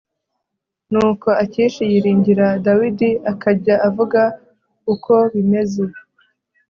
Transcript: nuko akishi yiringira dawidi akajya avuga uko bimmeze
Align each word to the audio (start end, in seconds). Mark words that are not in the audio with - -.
nuko 0.91 1.27
akishi 1.43 1.83
yiringira 1.91 2.47
dawidi 2.65 3.09
akajya 3.31 3.75
avuga 3.87 4.21
uko 4.93 5.13
bimmeze 5.33 5.83